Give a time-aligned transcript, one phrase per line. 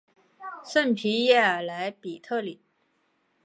[0.65, 2.59] 圣皮耶尔莱比特里。